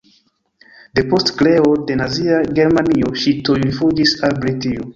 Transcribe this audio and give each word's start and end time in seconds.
Depost 0.99 1.29
kreo 1.41 1.75
de 1.91 1.99
nazia 2.01 2.41
Germanio 2.61 3.13
ŝi 3.25 3.37
tuj 3.49 3.61
rifuĝis 3.67 4.19
al 4.31 4.39
Britio. 4.43 4.89